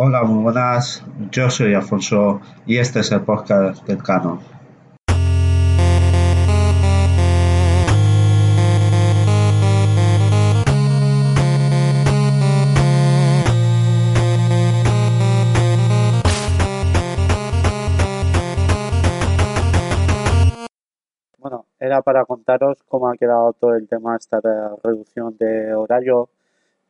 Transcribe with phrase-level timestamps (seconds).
[0.00, 1.04] Hola, muy buenas.
[1.32, 4.38] Yo soy Alfonso y este es el podcast del Canon.
[21.38, 24.38] Bueno, era para contaros cómo ha quedado todo el tema esta
[24.84, 26.30] reducción de horario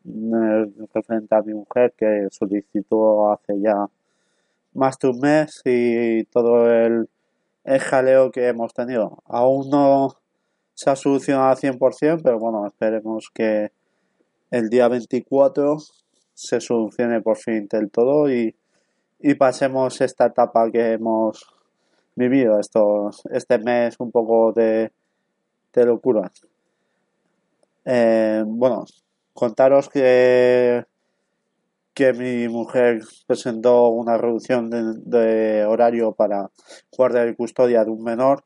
[0.05, 3.89] referente a mi mujer que solicitó hace ya
[4.75, 7.09] más de un mes y todo el,
[7.64, 9.23] el jaleo que hemos tenido.
[9.27, 10.17] Aún no
[10.75, 13.73] se ha solucionado al 100%, pero bueno, esperemos que
[14.50, 15.77] el día 24
[16.34, 18.55] se solucione por fin del todo y,
[19.19, 21.45] y pasemos esta etapa que hemos
[22.14, 24.92] vivido estos, este mes un poco de,
[25.73, 26.30] de locura.
[27.84, 28.84] Eh, bueno,
[29.39, 30.84] contaros que,
[31.94, 36.50] que mi mujer presentó una reducción de, horario para
[36.91, 38.42] guardia y custodia de un menor.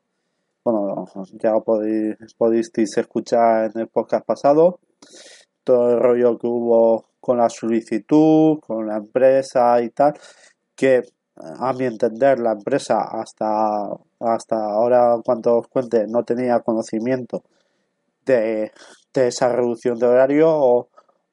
[0.62, 1.06] Bueno,
[1.42, 4.80] ya podéis, podisteis escuchar en el podcast pasado
[5.64, 10.12] todo el rollo que hubo con la solicitud, con la empresa y tal,
[10.76, 11.00] que
[11.36, 13.88] a mi entender la empresa hasta,
[14.20, 17.44] hasta ahora, cuando os cuente, no tenía conocimiento
[18.26, 18.72] de,
[19.12, 20.48] de esa reducción de horario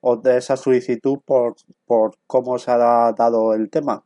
[0.01, 4.03] o, de esa solicitud por, por cómo se ha dado el tema.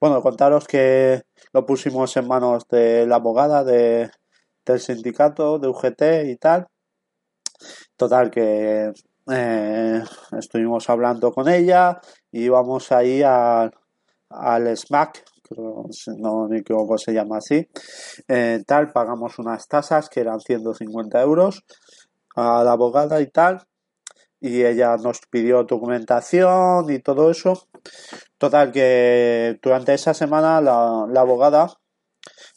[0.00, 4.10] Bueno, contaros que lo pusimos en manos de la abogada de,
[4.64, 6.68] del sindicato, de UGT y tal.
[7.96, 8.92] Total, que
[9.30, 10.02] eh,
[10.38, 12.00] estuvimos hablando con ella
[12.32, 13.72] y íbamos ahí al,
[14.30, 15.24] al SMAC,
[15.56, 17.68] no me equivoco se llama así,
[18.28, 21.64] eh, tal, pagamos unas tasas que eran 150 euros
[22.36, 23.66] a la abogada y tal,
[24.40, 27.68] y ella nos pidió documentación y todo eso.
[28.38, 31.68] Total, que durante esa semana la, la abogada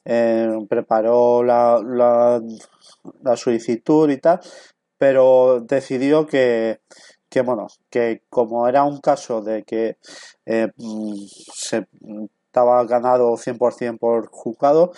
[0.06, 2.41] eh, preparó la, la,
[3.22, 4.39] la, solicitud y tal,
[4.97, 6.81] pero decidió que,
[7.29, 9.97] que, bueno, que como era un caso de que
[10.45, 11.16] eh, mm,
[11.53, 11.88] se
[12.45, 14.91] estaba ganado 100% por juzgado,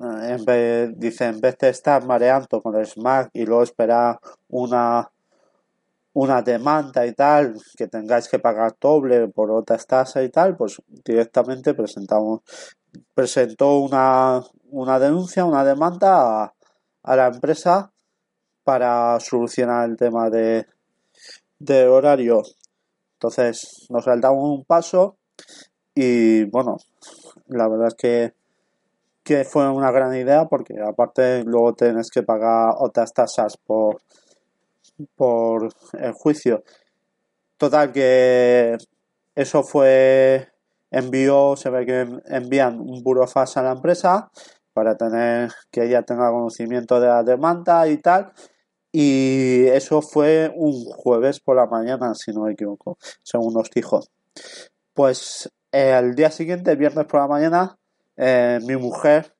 [0.00, 5.10] en vez, dice, en vez de estar mareando con el SMAC y luego esperar una,
[6.12, 10.80] una demanda y tal, que tengáis que pagar doble por otras tasas y tal, pues
[11.04, 12.40] directamente presentamos,
[13.14, 16.54] presentó una, una denuncia, una demanda a,
[17.02, 17.90] a la empresa
[18.64, 20.66] para solucionar el tema de,
[21.58, 22.42] de horario.
[23.14, 25.16] Entonces nos saltamos un paso
[25.94, 26.76] y bueno,
[27.48, 28.34] la verdad es que
[29.28, 34.00] que fue una gran idea porque aparte luego tienes que pagar otras tasas por,
[35.16, 35.68] por
[35.98, 36.64] el juicio.
[37.58, 38.78] Total que
[39.34, 40.48] eso fue
[40.90, 44.30] envió, se ve que envían un burofax a la empresa
[44.72, 48.32] para tener que ella tenga conocimiento de la demanda y tal.
[48.90, 54.00] Y eso fue un jueves por la mañana, si no me equivoco, según nos dijo.
[54.94, 57.78] Pues el día siguiente, viernes por la mañana,
[58.18, 59.34] eh, mi mujer,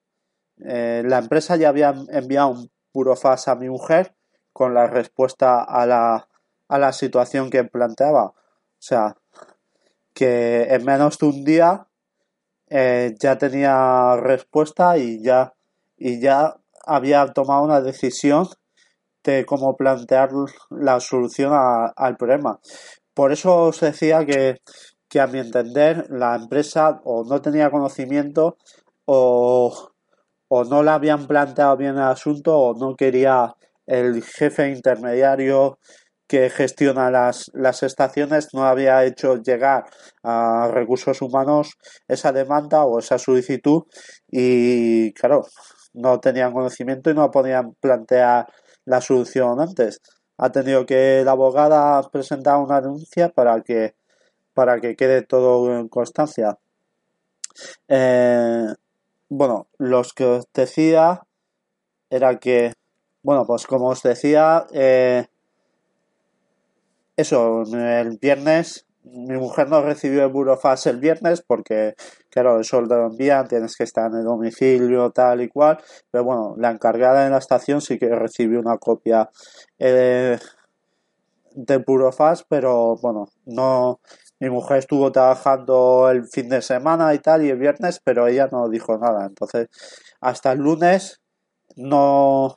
[0.65, 4.15] eh, la empresa ya había enviado un puro fax a mi mujer
[4.53, 6.29] con la respuesta a la,
[6.69, 8.25] a la situación que planteaba.
[8.25, 8.35] O
[8.79, 9.17] sea,
[10.15, 11.89] que en menos de un día
[12.69, 15.55] eh, ya tenía respuesta y ya,
[15.97, 18.49] y ya había tomado una decisión
[19.25, 20.31] de cómo plantear
[20.71, 22.61] la solución al problema.
[23.13, 24.61] Por eso os decía que
[25.09, 28.59] que a mi entender la empresa o no tenía conocimiento
[29.05, 29.91] o,
[30.49, 33.55] o no le habían planteado bien el asunto o no quería
[33.87, 35.79] el jefe intermediario
[36.29, 39.85] que gestiona las, las estaciones no había hecho llegar
[40.23, 43.85] a recursos humanos esa demanda o esa solicitud
[44.31, 45.47] y claro,
[45.95, 48.47] no tenían conocimiento y no podían plantear
[48.85, 50.01] la solución antes.
[50.37, 53.95] Ha tenido que la abogada presentar una denuncia para que
[54.59, 56.59] para que quede todo en constancia.
[57.87, 58.67] Eh,
[59.29, 61.23] bueno, los que os decía
[62.11, 62.73] era que,
[63.23, 65.29] bueno, pues como os decía, eh,
[67.17, 71.95] eso, el viernes mi mujer no recibió el burofax el viernes porque,
[72.29, 75.79] claro, eso lo envían, tienes que estar en el domicilio, tal y cual.
[76.11, 79.31] Pero bueno, la encargada en la estación sí que recibió una copia
[79.79, 80.37] eh,
[81.55, 84.01] de burofax, pero bueno, no.
[84.41, 88.49] Mi mujer estuvo trabajando el fin de semana y tal, y el viernes, pero ella
[88.51, 89.27] no dijo nada.
[89.27, 89.69] Entonces,
[90.21, 91.21] hasta el lunes
[91.77, 92.57] no,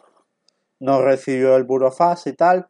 [0.79, 2.67] no recibió el burofax y tal.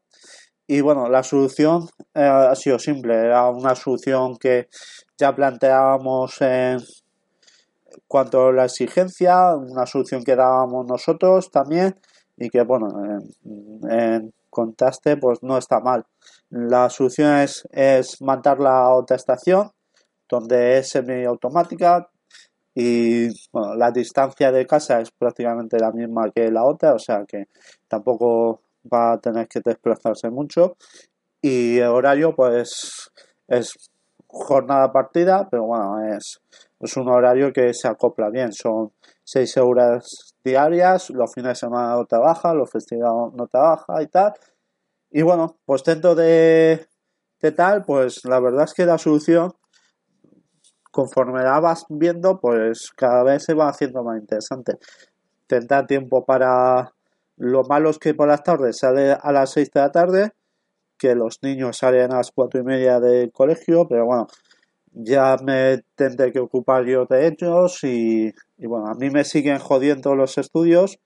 [0.68, 4.70] Y bueno, la solución eh, ha sido simple, era una solución que
[5.18, 6.80] ya planteábamos en
[8.08, 12.00] cuanto a la exigencia, una solución que dábamos nosotros también
[12.38, 12.88] y que bueno,
[13.90, 16.06] en, contaste pues no está mal.
[16.52, 19.72] La solución es, es mandar la otra estación
[20.28, 22.10] donde es semiautomática
[22.76, 27.26] y bueno, la distancia de casa es prácticamente la misma que la otra, o sea
[27.26, 27.46] que
[27.88, 28.62] tampoco
[28.92, 30.76] va a tener que desplazarse mucho
[31.42, 33.12] y el horario pues
[33.48, 33.74] es
[34.28, 36.42] jornada partida, pero bueno, es,
[36.80, 38.92] es un horario que se acopla bien, son
[39.24, 44.34] 6 horas diarias, los fines de semana no trabaja, los festivos no trabaja y tal.
[45.12, 46.88] Y bueno, pues dentro de,
[47.42, 49.54] de tal, pues la verdad es que la solución,
[50.92, 54.78] conforme la vas viendo, pues cada vez se va haciendo más interesante.
[55.48, 56.94] Tendrá tiempo para
[57.42, 60.32] lo malo es que por las tardes sale a las 6 de la tarde,
[61.00, 64.28] que los niños salen a las cuatro y media del colegio, pero bueno,
[64.92, 70.14] ya me tendré que ocupar yo de ellos y, bueno, a mí me siguen jodiendo
[70.16, 71.00] los estudios.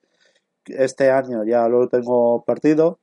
[0.66, 3.00] Este año ya lo tengo perdido,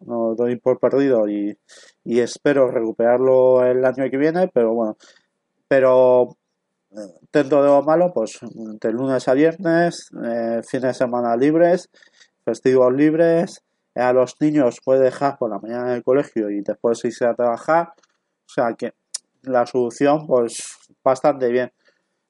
[0.00, 1.58] no doy por perdido y,
[2.04, 4.96] espero recuperarlo el año que viene, pero bueno,
[5.68, 6.36] pero
[6.92, 6.96] eh,
[7.32, 11.90] dentro de lo malo, pues de lunes a viernes, eh, fines de semana libres
[12.48, 13.62] festivos libres,
[13.94, 17.34] a los niños puede dejar por la mañana en el colegio y después irse a
[17.34, 17.92] trabajar.
[18.46, 18.94] O sea que
[19.42, 21.72] la solución, pues bastante bien.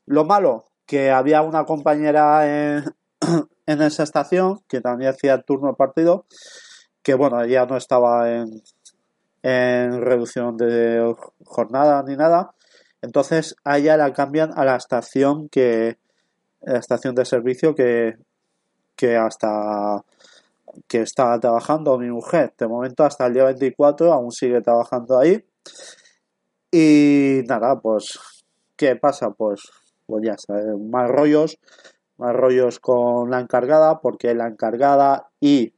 [0.06, 2.84] Lo malo, que había una compañera en,
[3.66, 6.26] en esa estación que también hacía turno partido,
[7.08, 8.62] que bueno, ya no estaba en,
[9.42, 12.50] en reducción de jornada ni nada.
[13.00, 15.96] Entonces a ella la cambian a la estación que
[16.60, 18.18] la estación de servicio que
[18.94, 20.04] que hasta
[20.86, 22.52] que está trabajando mi mujer.
[22.58, 25.42] De momento hasta el día 24 aún sigue trabajando ahí.
[26.70, 28.18] Y nada, pues,
[28.76, 29.30] ¿qué pasa?
[29.30, 29.62] Pues,
[30.04, 31.58] pues ya sabes, más rollos,
[32.18, 35.72] más rollos con la encargada, porque la encargada y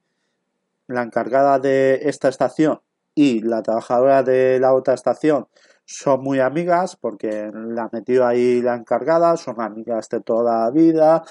[0.90, 2.80] la encargada de esta estación
[3.14, 5.46] y la trabajadora de la otra estación
[5.84, 11.22] son muy amigas porque la metió ahí la encargada, son amigas de toda la vida.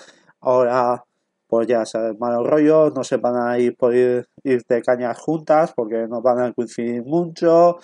[0.42, 1.04] Ahora
[1.50, 5.74] pues ya sabes, malos rollos, no se van a ir por ir, de cañas juntas
[5.76, 7.80] porque no van a coincidir mucho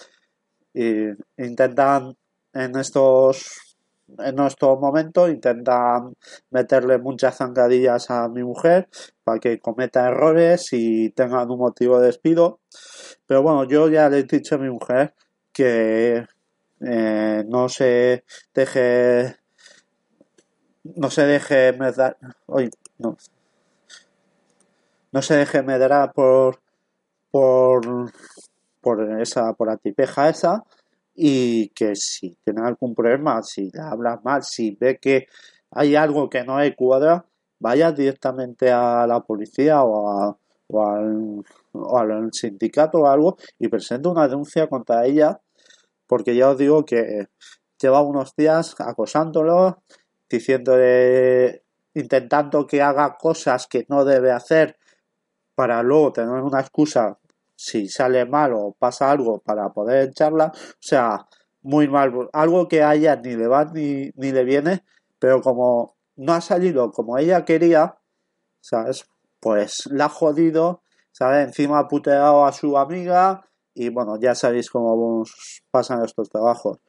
[0.72, 2.16] y intentan
[2.54, 3.65] en estos
[4.20, 6.14] en estos momentos intentan
[6.52, 8.88] meterle muchas zancadillas a mi mujer
[9.24, 12.60] para que cometa errores y tengan un motivo de despido.
[13.28, 15.14] Pero bueno yo ya le he dicho a mi mujer
[15.52, 16.26] que
[16.82, 18.24] eh, no se
[18.54, 19.38] deje
[20.84, 21.78] no se deje
[22.46, 22.70] hoy
[23.00, 23.18] no.
[25.12, 26.60] No se deje medrar por,
[27.32, 28.12] por,
[28.82, 30.66] por esa, por la tipeja esa
[31.16, 35.28] y que si tiene algún problema, si le hablas mal, si ve que
[35.72, 37.26] hay algo que no hay cuadra,
[37.60, 41.44] vaya directamente a la policía o, o, al,
[41.74, 45.40] o al sindicato o algo y presente una denuncia contra ella
[46.08, 47.28] porque ya os digo que
[47.80, 49.82] lleva unos días acosándolo,
[50.30, 54.78] diciéndole, intentando que haga cosas que no debe hacer
[55.56, 57.18] para luego tener una excusa
[57.56, 60.52] si sale mal o pasa algo para poder echarla.
[60.56, 61.28] O sea,
[61.62, 62.30] muy mal.
[62.34, 64.84] Algo que a ella ni le va ni, ni le viene,
[65.20, 67.98] pero como no ha salido como ella quería,
[68.62, 69.06] ¿sabes?
[69.40, 71.48] Pues la ha jodido, ¿sabes?
[71.48, 75.24] Encima ha puteado a su amiga y bueno, ya sabéis cómo
[75.72, 76.80] pasan estos trabajos.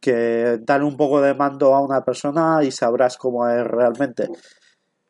[0.00, 4.28] Que dan un poco de mando a una persona y sabrás cómo es realmente.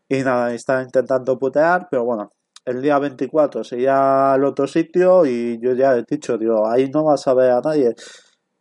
[0.09, 2.33] Y nada, está intentando putear, pero bueno,
[2.64, 7.05] el día 24 se al otro sitio y yo ya he dicho, digo, ahí no
[7.05, 7.95] vas a ver a nadie.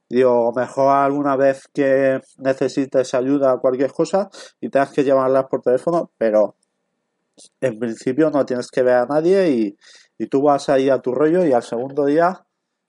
[0.09, 4.29] Digo, mejor alguna vez que necesites ayuda o cualquier cosa
[4.59, 6.55] y tengas que llamarlas por teléfono, pero
[7.61, 9.77] en principio no tienes que ver a nadie y,
[10.17, 12.45] y tú vas ahí a tu rollo y al segundo día,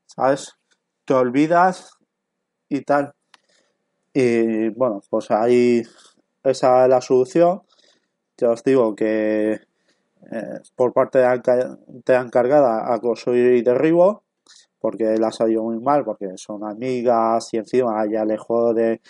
[0.07, 0.55] ¿sabes?
[1.05, 1.90] Te olvidas
[2.69, 3.12] y tal.
[4.14, 5.83] Y bueno, pues ahí
[6.43, 7.62] esa es la solución.
[8.38, 9.61] Ya os digo que
[10.31, 14.23] eh, por parte de la, encargada acoso y derribo,
[14.79, 19.00] porque la ha salido muy mal, porque son amigas y encima ya le jode,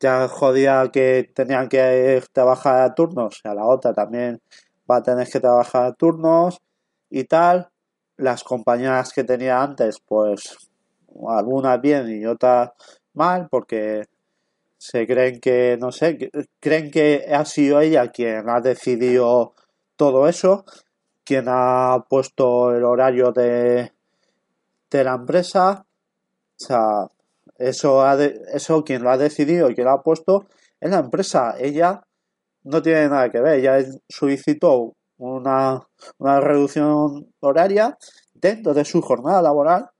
[0.00, 4.40] ya jodía que tenían que trabajar a turnos, a la otra también
[4.90, 6.60] va a tener que trabajar a turnos
[7.10, 7.68] y tal.
[8.16, 10.56] Las compañeras que tenía antes, pues
[11.28, 12.70] algunas bien y otras
[13.14, 14.04] mal, porque
[14.76, 19.54] se creen que, no sé, creen que ha sido ella quien ha decidido
[19.98, 20.64] todo eso,
[21.24, 23.92] quien ha puesto el horario de,
[24.90, 27.08] de la empresa, o sea,
[27.58, 30.46] eso, ha eso quien lo ha decidido y quien lo ha puesto
[30.80, 31.56] es la empresa.
[31.58, 32.02] Ella
[32.62, 35.82] no tiene nada que ver, ella solicitó una,
[36.18, 37.98] una reducción horaria
[38.32, 39.90] dentro de su jornada laboral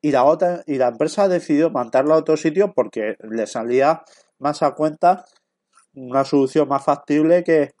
[0.00, 4.02] y la otra y la empresa ha decidido mandarla a otro sitio porque le salía
[4.38, 5.26] más a cuenta
[5.94, 7.74] una solución más factible que,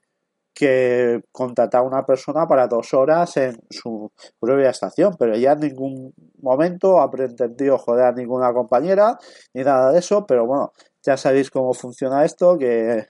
[0.54, 5.60] que contratar a una persona para dos horas en su propia estación, pero ella en
[5.60, 9.18] ningún momento ha pretendido joder a ninguna compañera
[9.54, 13.06] ni nada de eso, pero bueno, ya sabéis cómo funciona esto, que,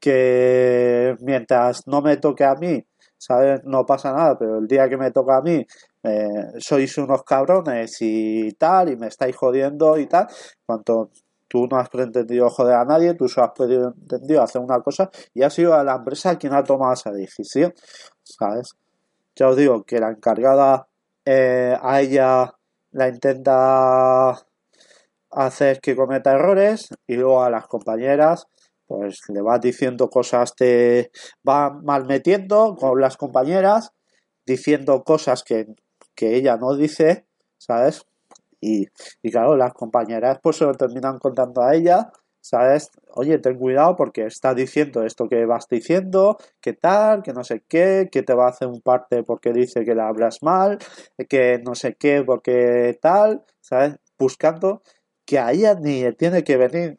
[0.00, 2.84] que mientras no me toque a mí,
[3.18, 3.64] ¿sabes?
[3.64, 5.66] No pasa nada, pero el día que me toca a mí,
[6.02, 10.26] eh, sois unos cabrones y tal, y me estáis jodiendo y tal,
[10.64, 11.10] cuanto
[11.48, 15.42] tú no has pretendido joder a nadie, tú solo has pretendido hacer una cosa y
[15.42, 17.74] ha sido la empresa quien ha tomado esa decisión,
[18.22, 18.76] ¿sabes?
[19.34, 20.88] Ya os digo que la encargada
[21.24, 22.54] eh, a ella
[22.92, 24.30] la intenta
[25.30, 28.46] hacer que cometa errores y luego a las compañeras
[28.86, 31.10] pues le va diciendo cosas, te
[31.46, 33.92] va mal metiendo con las compañeras,
[34.46, 35.66] diciendo cosas que,
[36.14, 37.26] que ella no dice,
[37.58, 38.06] ¿sabes?
[38.60, 38.86] Y,
[39.22, 42.10] y claro, las compañeras pues se lo terminan contando a ella,
[42.40, 42.90] ¿sabes?
[43.14, 47.64] Oye, ten cuidado porque está diciendo esto que vas diciendo, que tal, que no sé
[47.68, 50.78] qué, que te va a hacer un parte porque dice que la hablas mal,
[51.28, 53.96] que no sé qué porque tal, ¿sabes?
[54.16, 54.82] Buscando
[55.24, 56.98] que a ella ni le tiene que venir,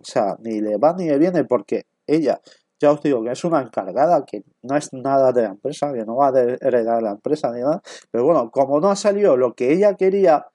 [0.00, 2.40] o sea, ni le va ni le viene porque ella,
[2.80, 6.04] ya os digo que es una encargada, que no es nada de la empresa, que
[6.06, 9.54] no va a heredar la empresa ni nada, pero bueno, como no ha salido lo
[9.54, 10.46] que ella quería,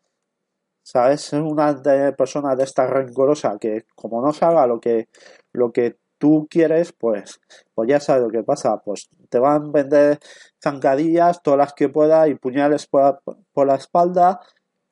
[0.83, 1.33] ¿sabes?
[1.33, 5.07] Es una de, persona de esta rencorosa que como no salga lo que,
[5.53, 7.41] lo que tú quieres, pues,
[7.73, 10.19] pues ya sabes lo que pasa, pues te van a vender
[10.61, 13.21] zancadillas, todas las que pueda, y puñales por,
[13.53, 14.39] por la espalda,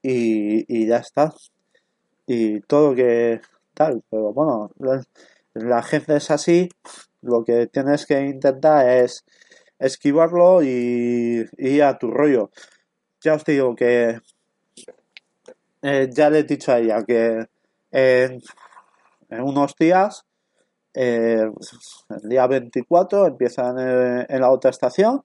[0.01, 1.33] y, y, ya está.
[2.25, 3.41] Y todo que
[3.75, 4.71] tal, pero bueno,
[5.53, 6.69] la, gente es así,
[7.21, 9.23] lo que tienes que intentar es
[9.77, 12.51] esquivarlo y, y a tu rollo.
[13.21, 14.19] Ya os digo que
[15.81, 17.47] eh, ya le he dicho a ella que
[17.91, 18.41] en,
[19.29, 20.25] unos días,
[20.93, 21.49] eh,
[22.09, 25.23] el día 24, empieza en, la otra estación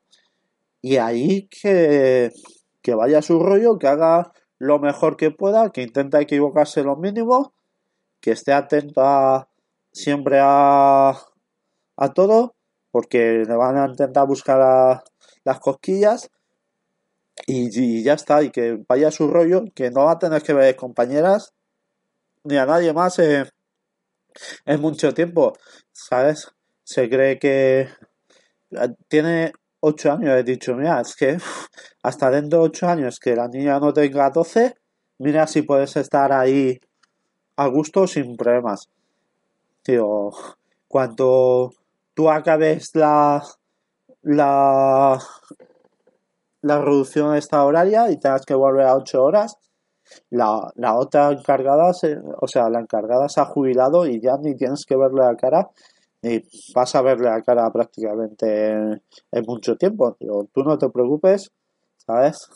[0.81, 2.31] y ahí que,
[2.83, 6.97] que vaya a su rollo, que haga lo mejor que pueda, que intente equivocarse lo
[6.97, 7.53] mínimo,
[8.21, 9.49] que esté atenta
[9.93, 11.19] siempre a,
[11.97, 12.55] a todo,
[12.91, 15.03] porque le van a intentar buscar
[15.45, 16.31] las cosquillas
[17.47, 20.76] y, ya está, y que vaya su rollo, que no va a tener que ver
[20.76, 21.53] compañeras
[22.45, 23.50] ni a nadie más en,
[24.81, 25.55] mucho tiempo,
[25.93, 26.50] ¿sabes?
[26.85, 27.88] Se cree que
[29.09, 31.38] tiene ocho años, he dicho, mira, es que
[32.03, 34.75] hasta dentro de ocho años que la niña no tenga 12,
[35.19, 36.81] mira si puedes estar ahí
[37.57, 38.88] a gusto sin problemas.
[39.83, 40.31] Tío,
[40.88, 41.73] cuando
[42.14, 43.43] tú acabes la,
[44.23, 45.19] la,
[46.64, 49.59] la reducción esta horaria y tengas que volver a 8 horas,
[50.30, 54.54] la, la otra encargada, se, o sea, la encargada se ha jubilado y ya ni
[54.54, 55.71] tienes que verle la cara,
[56.23, 56.42] ni
[56.75, 60.16] vas a verle la cara prácticamente en, mucho tiempo.
[60.18, 61.52] tú no te preocupes,
[61.99, 62.49] ¿sabes?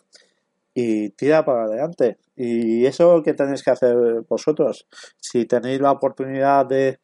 [0.72, 2.18] Y tira para adelante.
[2.34, 3.96] Y eso que tenéis que hacer
[4.28, 4.86] vosotros.
[5.18, 6.98] Si tenéis la oportunidad de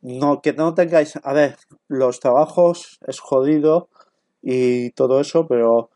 [0.00, 1.56] no que no tengáis, a ver,
[1.88, 3.88] los trabajos es jodido
[4.42, 5.90] y todo eso, pero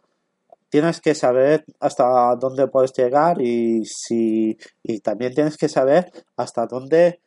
[0.69, 6.67] tienes que saber hasta dónde puedes llegar y si y también tienes que saber hasta
[6.67, 7.21] dónde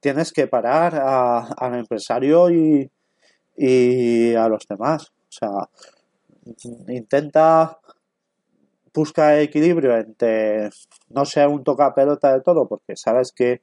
[0.00, 2.90] tienes que parar al empresario y,
[3.56, 5.12] y a los demás.
[5.28, 5.68] O sea,
[6.88, 7.78] intenta
[8.92, 10.70] buscar equilibrio entre
[11.08, 13.62] no ser un toca pelota de todo, porque sabes que,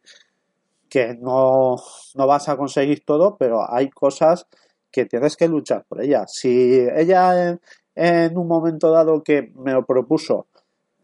[0.90, 1.78] que no,
[2.16, 4.48] no vas a conseguir todo, pero hay cosas
[4.92, 6.34] que tienes que luchar por ellas.
[6.34, 7.58] Si ella
[7.96, 10.48] en un momento dado que me lo propuso,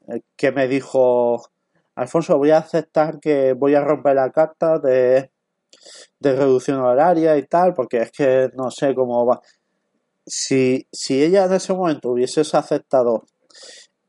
[0.08, 1.42] eh, que me dijo,
[1.96, 5.32] Alfonso, voy a aceptar que voy a romper la carta de,
[6.20, 9.42] de reducción horaria y tal, porque es que no sé cómo va.
[10.26, 13.24] Si, si ella en ese momento hubiese aceptado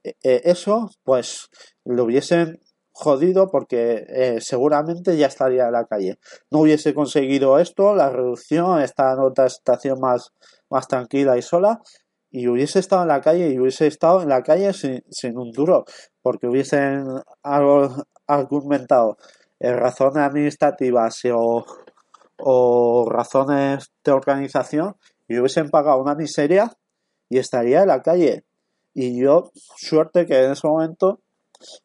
[0.04, 1.49] eh, eh, eso, pues
[1.85, 2.61] lo hubiesen
[2.92, 6.18] jodido porque seguramente ya estaría en la calle.
[6.50, 10.32] No hubiese conseguido esto, la reducción, esta en otra estación más,
[10.68, 11.80] más tranquila y sola,
[12.30, 15.50] y hubiese estado en la calle y hubiese estado en la calle sin, sin un
[15.52, 15.85] duro,
[16.23, 17.06] porque hubiesen
[17.42, 19.16] algo, argumentado
[19.61, 21.64] razones administrativas o,
[22.37, 26.73] o razones de organización y hubiesen pagado una miseria
[27.28, 28.44] y estaría en la calle.
[28.94, 31.20] Y yo, suerte que en ese momento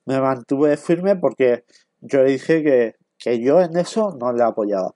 [0.06, 1.66] me mantuve firme porque
[2.00, 4.94] yo dije que, que yo en eso no le apoyaba.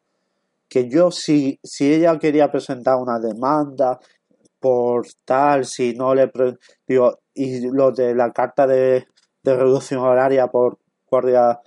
[0.69, 3.99] Que yo, si, si ella quería presentar una demanda
[4.67, 6.29] por tal, si no le.
[6.85, 9.07] Digo, y lo de la carta de,
[9.41, 10.77] de reducción horaria por
[11.09, 11.61] guardia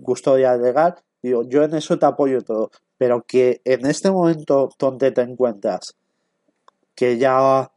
[0.00, 2.70] custodia legal, digo, yo en eso te apoyo todo.
[2.96, 5.96] Pero que en este momento donde te encuentras,
[6.94, 7.72] que ya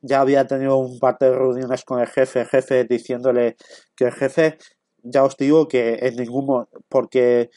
[0.00, 3.56] ya había tenido un par de reuniones con el jefe, jefe diciéndole
[3.94, 4.56] que el jefe,
[5.02, 7.50] ya os digo que en ningún porque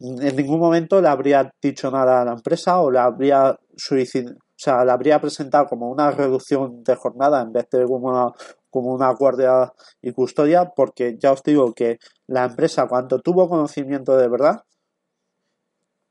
[0.00, 4.56] en ningún momento le habría dicho nada a la empresa o le habría suicidado, o
[4.56, 8.32] sea, le habría presentado como una reducción de jornada en vez de como una,
[8.70, 14.16] como una guardia y custodia, porque ya os digo que la empresa cuando tuvo conocimiento
[14.16, 14.62] de verdad,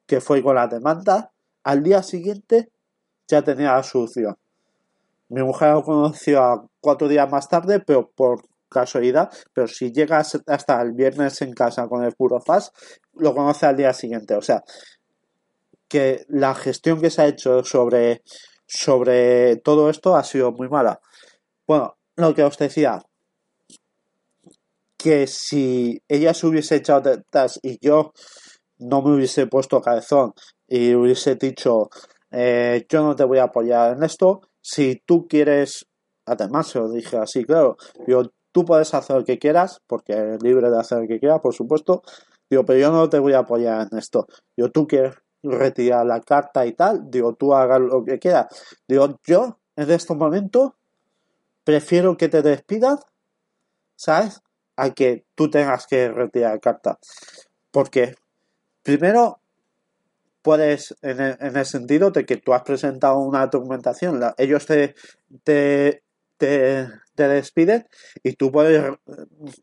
[0.06, 1.32] que fue con la demanda,
[1.64, 2.70] al día siguiente
[3.28, 4.36] ya tenía la solución.
[5.30, 10.82] Mi mujer lo conoció cuatro días más tarde, pero por casualidad, pero si llegas hasta
[10.82, 12.76] el viernes en casa con el puro fast,
[13.14, 14.36] lo conoce al día siguiente.
[14.36, 14.64] O sea,
[15.94, 18.24] que la gestión que se ha hecho sobre,
[18.66, 21.00] sobre todo esto ha sido muy mala.
[21.68, 23.00] Bueno, lo que os decía,
[24.98, 28.12] que si ella se hubiese echado detrás y yo
[28.80, 30.34] no me hubiese puesto cabezón
[30.68, 31.90] y hubiese dicho
[32.32, 35.86] eh, yo no te voy a apoyar en esto, si tú quieres,
[36.26, 40.42] además se lo dije así, claro, digo, tú puedes hacer lo que quieras, porque eres
[40.42, 42.02] libre de hacer lo que quieras, por supuesto,
[42.50, 44.26] digo, pero yo no te voy a apoyar en esto.
[44.58, 48.48] Digo, tú quieres retirar la carta y tal, digo, tú hagas lo que quieras.
[48.88, 50.76] Digo, yo en este momento
[51.63, 52.98] prefiero que te despidan,
[53.96, 54.41] ¿sabes?
[54.76, 57.00] A que tú tengas que retirar la carta.
[57.72, 58.15] Porque,
[58.82, 59.39] primero,
[60.41, 64.94] puedes, en el, sentido de que tú has presentado una documentación, ellos te,
[65.44, 66.04] te,
[66.38, 67.88] te, despiden
[68.24, 68.84] y tú puedes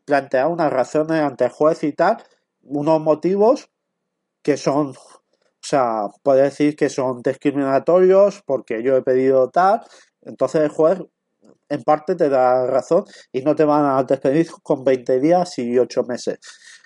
[0.05, 2.17] plantear unas razones ante el juez y tal,
[2.63, 3.69] unos motivos
[4.41, 4.95] que son,
[5.63, 9.81] o sea, puedes decir que son discriminatorios porque yo he pedido tal,
[10.23, 10.99] entonces el juez
[11.69, 15.77] en parte te da razón y no te van a despedir con 20 días y
[15.77, 16.39] 8 meses.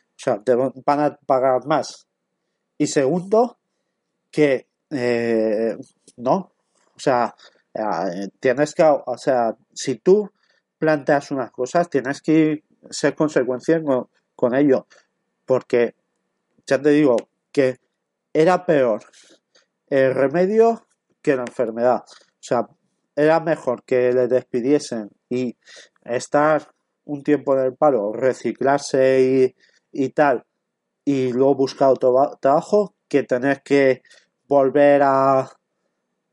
[0.09, 2.07] O sea, te van a pagar más.
[2.77, 3.57] Y segundo,
[4.29, 5.75] que eh,
[6.17, 6.51] no,
[6.95, 7.35] o sea,
[7.73, 10.31] eh, tienes que, o sea, si tú
[10.77, 13.81] planteas unas cosas, tienes que ser consecuencia
[14.35, 14.87] con, ello,
[15.45, 15.95] porque
[16.67, 17.15] ya te digo
[17.51, 17.79] que
[18.35, 19.01] era peor
[19.87, 20.85] el remedio
[21.21, 22.03] que la enfermedad.
[22.05, 22.67] O sea,
[23.15, 25.57] era mejor que le despidiesen y
[26.03, 26.69] estar
[27.05, 29.53] un tiempo en el paro, reciclarse
[29.93, 30.45] y, y tal,
[31.05, 34.01] y luego buscar otro trabajo, que tener que
[34.49, 35.49] volver a,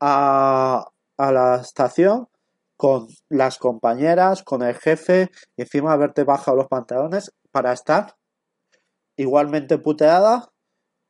[0.01, 2.27] a, la estación
[2.75, 8.17] con las compañeras, con el jefe, encima haberte bajado los pantalones para estar
[9.15, 10.52] igualmente puteada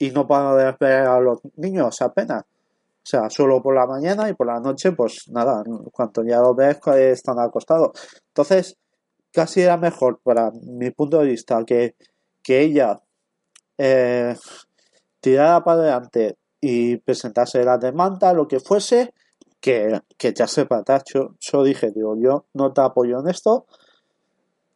[0.04, 2.44] y no poder ver a los niños apenas.
[2.44, 5.64] O sea, solo por la mañana y por la noche, pues nada,
[5.94, 7.92] cuanto ya lo ves, están acostados.
[8.28, 8.78] Entonces,
[9.32, 11.96] casi era mejor, para mi punto de vista, que,
[12.42, 13.02] que ella
[13.78, 14.36] eh,
[15.22, 19.14] tirara para adelante y presentase la demanda, lo que fuese,
[19.62, 21.36] que, que ya sepa, tacho.
[21.40, 23.68] Yo dije, digo, yo no te apoyo en esto.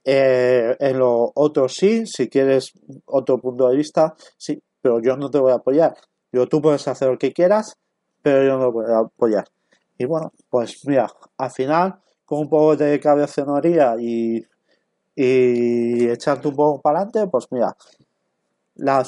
[0.10, 2.72] Eh, en lo otro sí, si quieres
[3.08, 4.58] otro punto de vista, sí,
[4.88, 5.98] pero yo no te voy a apoyar.
[6.32, 7.78] Yo tú puedes hacer lo que quieras,
[8.22, 9.46] pero yo no voy a apoyar.
[9.98, 14.46] Y bueno, pues mira, al final, con un poco de cabezonería y,
[15.14, 17.76] y echarte un poco para adelante, pues mira,
[18.76, 19.06] la,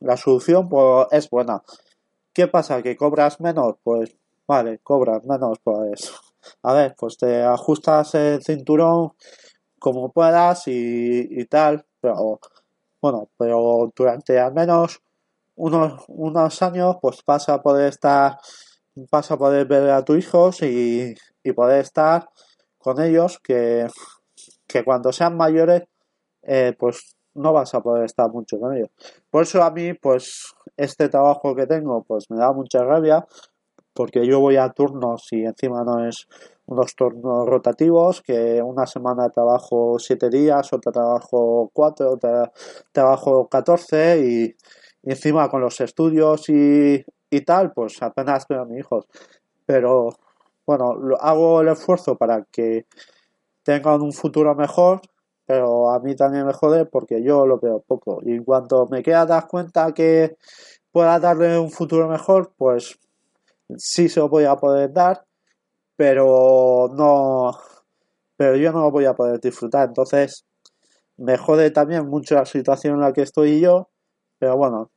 [0.00, 1.62] la solución pues, es buena.
[2.32, 2.82] ¿Qué pasa?
[2.82, 3.76] ¿Que cobras menos?
[3.84, 4.16] Pues
[4.48, 6.12] vale, cobras menos, pues
[6.64, 9.12] a ver, pues te ajustas el cinturón
[9.78, 12.40] como puedas y, tal, pero
[13.00, 15.02] bueno, pero durante al menos
[15.56, 18.38] unos, unos años pues vas a poder estar,
[19.10, 22.28] vas a poder ver a tus hijos y, y poder estar
[22.78, 23.86] con ellos que,
[24.66, 25.82] que cuando sean mayores
[26.42, 28.90] eh, pues no vas a poder estar mucho con ellos.
[29.30, 33.26] Por eso a mí, pues, este trabajo que tengo, pues me da mucha rabia,
[33.92, 36.26] porque yo voy a turnos y encima no es
[36.70, 42.52] unos turnos rotativos, que una semana trabajo siete días, otra trabajo cuatro, otra
[42.92, 44.56] trabajo catorce y,
[45.02, 49.06] encima con los estudios y, y tal, pues apenas veo a mis hijos.
[49.66, 50.10] Pero
[50.66, 52.86] bueno, hago el esfuerzo para que
[53.64, 55.00] tengan un futuro mejor,
[55.46, 58.20] pero a mí también me jode porque yo lo veo poco.
[58.24, 60.36] Y en cuanto me queda dar cuenta que
[60.92, 62.98] pueda darle un futuro mejor, pues
[63.76, 65.24] sí se lo voy a poder dar,
[66.00, 67.50] pero no,
[68.34, 69.88] pero yo no voy a poder disfrutar.
[69.88, 70.46] Entonces,
[71.18, 73.90] me jode también mucho la situación en la que estoy yo,
[74.38, 74.90] pero bueno,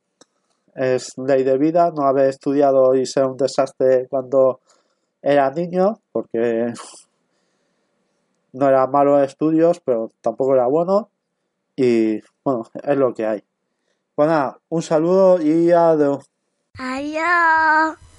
[0.74, 4.60] es ley de vida, no haber estudiado y ser un desastre cuando
[5.20, 6.72] era niño, porque
[8.54, 11.10] no era malo en estudios, pero tampoco era bueno,
[11.76, 13.44] y bueno, es lo que hay.
[14.16, 16.24] Bueno, un saludo y adiós.
[16.78, 18.13] Adiós.